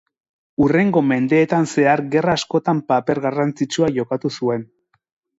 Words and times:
Hurrengo 0.63 1.01
mendeetan 1.09 1.67
zehar 1.73 2.01
gerra 2.15 2.33
askotan 2.41 2.79
paper 2.93 3.21
garrantzitsua 3.27 3.91
jokatu 3.99 4.33
zuen. 4.41 4.65